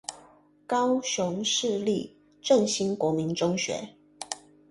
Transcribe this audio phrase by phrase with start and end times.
[0.65, 3.89] 高雄市立正興國民中學